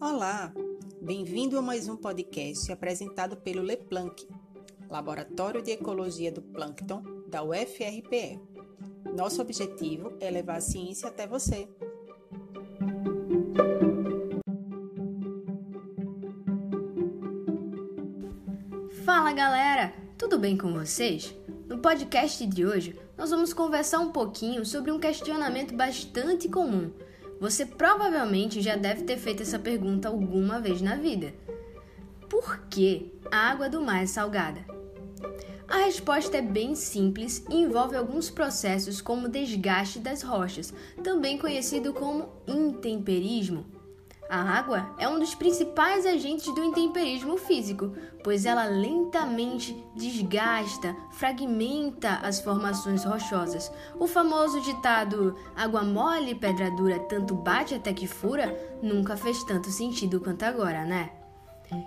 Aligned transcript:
Olá, 0.00 0.50
bem-vindo 1.02 1.58
a 1.58 1.62
mais 1.62 1.86
um 1.86 1.94
podcast 1.94 2.72
apresentado 2.72 3.36
pelo 3.36 3.60
LePlanck, 3.60 4.26
Laboratório 4.88 5.60
de 5.60 5.72
Ecologia 5.72 6.32
do 6.32 6.40
Plâncton 6.40 7.02
da 7.28 7.42
UFRPE. 7.42 8.40
Nosso 9.14 9.42
objetivo 9.42 10.16
é 10.18 10.30
levar 10.30 10.56
a 10.56 10.60
ciência 10.62 11.06
até 11.06 11.26
você. 11.26 11.68
Fala 19.04 19.34
galera, 19.34 19.92
tudo 20.16 20.38
bem 20.38 20.56
com 20.56 20.72
vocês? 20.72 21.36
No 21.68 21.78
podcast 21.78 22.46
de 22.46 22.64
hoje, 22.64 22.98
nós 23.18 23.28
vamos 23.28 23.52
conversar 23.52 23.98
um 23.98 24.10
pouquinho 24.10 24.64
sobre 24.64 24.90
um 24.90 24.98
questionamento 24.98 25.74
bastante 25.74 26.48
comum 26.48 26.90
você 27.40 27.64
provavelmente 27.64 28.60
já 28.60 28.76
deve 28.76 29.04
ter 29.04 29.16
feito 29.16 29.42
essa 29.42 29.58
pergunta 29.58 30.08
alguma 30.08 30.60
vez 30.60 30.82
na 30.82 30.94
vida. 30.94 31.32
Por 32.28 32.66
que 32.68 33.14
a 33.32 33.50
água 33.50 33.68
do 33.68 33.80
mar 33.80 34.02
é 34.02 34.06
salgada? 34.06 34.64
A 35.66 35.78
resposta 35.78 36.36
é 36.36 36.42
bem 36.42 36.74
simples 36.74 37.44
e 37.48 37.54
envolve 37.54 37.96
alguns 37.96 38.28
processos 38.28 39.00
como 39.00 39.28
desgaste 39.28 40.00
das 40.00 40.22
rochas, 40.22 40.74
também 41.02 41.38
conhecido 41.38 41.94
como 41.94 42.28
intemperismo. 42.46 43.64
A 44.30 44.42
água 44.42 44.94
é 44.96 45.08
um 45.08 45.18
dos 45.18 45.34
principais 45.34 46.06
agentes 46.06 46.54
do 46.54 46.62
intemperismo 46.62 47.36
físico, 47.36 47.92
pois 48.22 48.46
ela 48.46 48.62
lentamente 48.66 49.76
desgasta, 49.96 50.94
fragmenta 51.10 52.20
as 52.22 52.40
formações 52.40 53.02
rochosas. 53.04 53.72
O 53.98 54.06
famoso 54.06 54.60
ditado 54.60 55.34
água 55.56 55.82
mole, 55.82 56.36
pedra 56.36 56.70
dura, 56.70 57.00
tanto 57.00 57.34
bate 57.34 57.74
até 57.74 57.92
que 57.92 58.06
fura, 58.06 58.56
nunca 58.80 59.16
fez 59.16 59.42
tanto 59.42 59.68
sentido 59.68 60.20
quanto 60.20 60.44
agora, 60.44 60.84
né? 60.84 61.10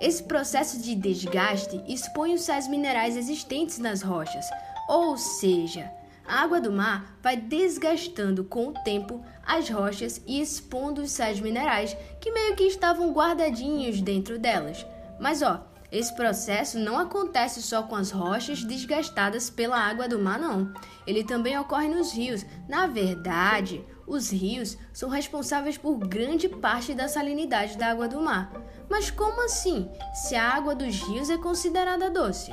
Esse 0.00 0.24
processo 0.24 0.82
de 0.82 0.96
desgaste 0.96 1.80
expõe 1.86 2.34
os 2.34 2.42
sais 2.42 2.66
minerais 2.66 3.16
existentes 3.16 3.78
nas 3.78 4.02
rochas, 4.02 4.44
ou 4.88 5.16
seja, 5.16 5.88
a 6.26 6.42
água 6.42 6.60
do 6.60 6.72
mar 6.72 7.16
vai 7.22 7.36
desgastando 7.36 8.44
com 8.44 8.68
o 8.68 8.74
tempo 8.84 9.24
as 9.44 9.68
rochas 9.68 10.22
e 10.26 10.40
expondo 10.40 11.02
os 11.02 11.10
sais 11.10 11.38
minerais 11.40 11.96
que 12.20 12.30
meio 12.30 12.56
que 12.56 12.64
estavam 12.64 13.12
guardadinhos 13.12 14.00
dentro 14.00 14.38
delas. 14.38 14.86
Mas 15.20 15.42
ó, 15.42 15.66
esse 15.92 16.14
processo 16.16 16.78
não 16.78 16.98
acontece 16.98 17.62
só 17.62 17.82
com 17.82 17.94
as 17.94 18.10
rochas 18.10 18.64
desgastadas 18.64 19.48
pela 19.48 19.78
água 19.78 20.08
do 20.08 20.18
mar, 20.18 20.40
não. 20.40 20.72
Ele 21.06 21.22
também 21.22 21.56
ocorre 21.58 21.88
nos 21.88 22.12
rios. 22.12 22.44
Na 22.68 22.86
verdade, 22.86 23.84
os 24.06 24.30
rios 24.30 24.76
são 24.92 25.08
responsáveis 25.08 25.78
por 25.78 25.96
grande 25.96 26.48
parte 26.48 26.94
da 26.94 27.06
salinidade 27.06 27.78
da 27.78 27.90
água 27.90 28.08
do 28.08 28.20
mar. 28.20 28.50
Mas 28.90 29.10
como 29.10 29.44
assim, 29.44 29.88
se 30.12 30.34
a 30.34 30.50
água 30.50 30.74
dos 30.74 31.00
rios 31.00 31.30
é 31.30 31.38
considerada 31.38 32.10
doce? 32.10 32.52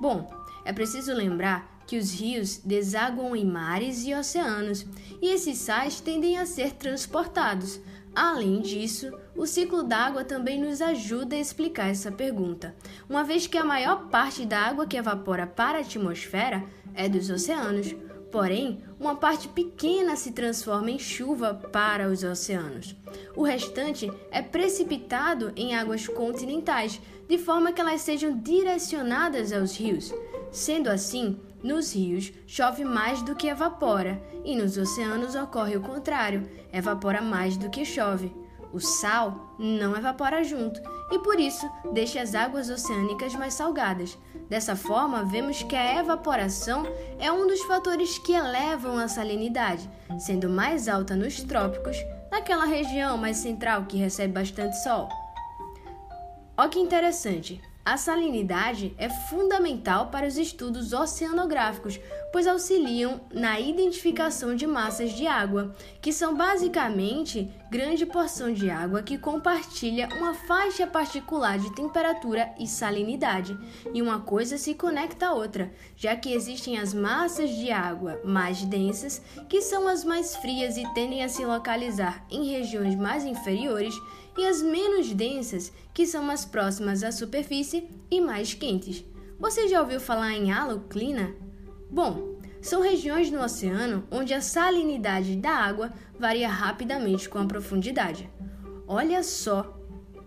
Bom, 0.00 0.28
é 0.64 0.72
preciso 0.72 1.14
lembrar 1.14 1.73
que 1.86 1.98
os 1.98 2.12
rios 2.12 2.58
desaguam 2.64 3.34
em 3.34 3.44
mares 3.44 4.04
e 4.04 4.14
oceanos, 4.14 4.86
e 5.20 5.28
esses 5.28 5.58
sais 5.58 6.00
tendem 6.00 6.38
a 6.38 6.46
ser 6.46 6.72
transportados. 6.72 7.80
Além 8.14 8.60
disso, 8.60 9.12
o 9.36 9.44
ciclo 9.44 9.82
d'água 9.82 10.24
também 10.24 10.60
nos 10.60 10.80
ajuda 10.80 11.34
a 11.34 11.40
explicar 11.40 11.88
essa 11.88 12.12
pergunta, 12.12 12.74
uma 13.08 13.24
vez 13.24 13.46
que 13.48 13.58
a 13.58 13.64
maior 13.64 14.08
parte 14.08 14.46
da 14.46 14.60
água 14.60 14.86
que 14.86 14.96
evapora 14.96 15.46
para 15.46 15.78
a 15.78 15.80
atmosfera 15.80 16.62
é 16.94 17.08
dos 17.08 17.28
oceanos. 17.28 17.94
Porém, 18.30 18.82
uma 18.98 19.14
parte 19.14 19.46
pequena 19.46 20.16
se 20.16 20.32
transforma 20.32 20.90
em 20.90 20.98
chuva 20.98 21.54
para 21.54 22.08
os 22.08 22.24
oceanos. 22.24 22.96
O 23.36 23.44
restante 23.44 24.10
é 24.30 24.42
precipitado 24.42 25.52
em 25.54 25.76
águas 25.76 26.08
continentais, 26.08 27.00
de 27.28 27.38
forma 27.38 27.72
que 27.72 27.80
elas 27.80 28.00
sejam 28.00 28.36
direcionadas 28.36 29.52
aos 29.52 29.76
rios. 29.76 30.12
Sendo 30.50 30.88
assim, 30.88 31.38
nos 31.64 31.94
rios 31.94 32.30
chove 32.46 32.84
mais 32.84 33.22
do 33.22 33.34
que 33.34 33.48
evapora, 33.48 34.22
e 34.44 34.54
nos 34.54 34.76
oceanos 34.76 35.34
ocorre 35.34 35.76
o 35.76 35.80
contrário: 35.80 36.46
evapora 36.70 37.22
mais 37.22 37.56
do 37.56 37.70
que 37.70 37.84
chove. 37.84 38.30
O 38.70 38.80
sal 38.80 39.54
não 39.58 39.96
evapora 39.96 40.42
junto 40.42 40.80
e 41.10 41.18
por 41.20 41.38
isso 41.38 41.64
deixa 41.92 42.20
as 42.20 42.34
águas 42.34 42.68
oceânicas 42.68 43.32
mais 43.34 43.54
salgadas. 43.54 44.18
Dessa 44.48 44.74
forma, 44.74 45.24
vemos 45.24 45.62
que 45.62 45.76
a 45.76 46.00
evaporação 46.00 46.84
é 47.18 47.30
um 47.30 47.46
dos 47.46 47.62
fatores 47.62 48.18
que 48.18 48.32
elevam 48.32 48.98
a 48.98 49.08
salinidade, 49.08 49.88
sendo 50.18 50.50
mais 50.50 50.88
alta 50.88 51.14
nos 51.14 51.40
trópicos, 51.44 51.96
naquela 52.30 52.64
região 52.64 53.16
mais 53.16 53.36
central 53.36 53.84
que 53.84 53.96
recebe 53.96 54.32
bastante 54.32 54.74
sol. 54.82 55.08
Olha 56.56 56.68
que 56.68 56.80
interessante! 56.80 57.62
A 57.84 57.98
salinidade 57.98 58.94
é 58.96 59.10
fundamental 59.10 60.06
para 60.06 60.26
os 60.26 60.38
estudos 60.38 60.94
oceanográficos, 60.94 62.00
pois 62.32 62.46
auxiliam 62.46 63.20
na 63.30 63.60
identificação 63.60 64.56
de 64.56 64.66
massas 64.66 65.12
de 65.12 65.26
água, 65.26 65.76
que 66.00 66.10
são 66.10 66.34
basicamente 66.34 67.52
grande 67.70 68.06
porção 68.06 68.54
de 68.54 68.70
água 68.70 69.02
que 69.02 69.18
compartilha 69.18 70.08
uma 70.16 70.32
faixa 70.32 70.86
particular 70.86 71.58
de 71.58 71.74
temperatura 71.74 72.54
e 72.58 72.66
salinidade. 72.66 73.54
E 73.92 74.00
uma 74.00 74.18
coisa 74.18 74.56
se 74.56 74.72
conecta 74.72 75.26
à 75.26 75.34
outra, 75.34 75.70
já 75.94 76.16
que 76.16 76.32
existem 76.32 76.78
as 76.78 76.94
massas 76.94 77.50
de 77.50 77.70
água 77.70 78.18
mais 78.24 78.64
densas, 78.64 79.20
que 79.46 79.60
são 79.60 79.86
as 79.86 80.04
mais 80.04 80.34
frias 80.36 80.78
e 80.78 80.94
tendem 80.94 81.22
a 81.22 81.28
se 81.28 81.44
localizar 81.44 82.24
em 82.30 82.50
regiões 82.50 82.96
mais 82.96 83.26
inferiores 83.26 83.94
e 84.36 84.46
as 84.46 84.62
menos 84.62 85.12
densas, 85.12 85.72
que 85.92 86.06
são 86.06 86.22
mais 86.22 86.44
próximas 86.44 87.02
à 87.02 87.12
superfície 87.12 87.88
e 88.10 88.20
mais 88.20 88.54
quentes. 88.54 89.04
Você 89.38 89.68
já 89.68 89.80
ouviu 89.80 90.00
falar 90.00 90.32
em 90.32 90.50
haloclina? 90.50 91.34
Bom, 91.90 92.38
são 92.60 92.80
regiões 92.80 93.30
no 93.30 93.42
oceano 93.42 94.04
onde 94.10 94.32
a 94.32 94.40
salinidade 94.40 95.36
da 95.36 95.50
água 95.50 95.92
varia 96.18 96.48
rapidamente 96.48 97.28
com 97.28 97.38
a 97.38 97.46
profundidade. 97.46 98.28
Olha 98.86 99.22
só 99.22 99.78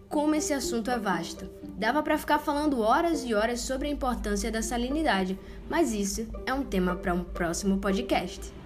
como 0.10 0.36
esse 0.36 0.54
assunto 0.54 0.90
é 0.90 0.98
vasto. 0.98 1.50
Dava 1.78 2.02
para 2.02 2.18
ficar 2.18 2.40
falando 2.40 2.82
horas 2.82 3.24
e 3.24 3.34
horas 3.34 3.62
sobre 3.62 3.88
a 3.88 3.92
importância 3.92 4.52
da 4.52 4.62
salinidade, 4.62 5.38
mas 5.70 5.94
isso 5.94 6.28
é 6.46 6.54
um 6.54 6.64
tema 6.64 6.96
para 6.96 7.14
um 7.14 7.24
próximo 7.24 7.78
podcast. 7.80 8.57